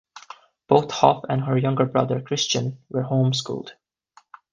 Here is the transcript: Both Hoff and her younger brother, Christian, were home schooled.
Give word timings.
Both 0.67 0.89
Hoff 0.93 1.25
and 1.29 1.43
her 1.43 1.55
younger 1.55 1.85
brother, 1.85 2.19
Christian, 2.21 2.79
were 2.89 3.03
home 3.03 3.35
schooled. 3.35 3.73